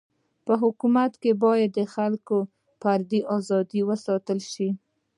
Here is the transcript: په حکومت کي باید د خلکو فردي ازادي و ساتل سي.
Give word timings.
په 0.45 0.53
حکومت 0.63 1.11
کي 1.21 1.31
باید 1.43 1.69
د 1.77 1.79
خلکو 1.95 2.37
فردي 2.81 3.21
ازادي 3.37 3.81
و 3.85 3.89
ساتل 4.05 4.39
سي. 4.53 4.69